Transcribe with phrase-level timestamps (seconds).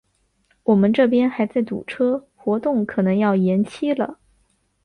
[0.63, 4.17] 我们这边还在堵车，活动可能要延期了。